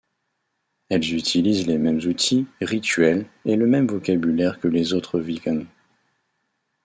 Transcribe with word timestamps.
Elles 0.89 1.13
utilisent 1.13 1.67
les 1.67 1.77
mêmes 1.77 1.99
outils, 1.99 2.47
rituels 2.59 3.27
et 3.45 3.55
le 3.55 3.67
même 3.67 3.85
vocabulaire 3.85 4.59
que 4.59 4.67
les 4.67 4.93
autres 4.95 5.19
Wiccans. 5.21 5.65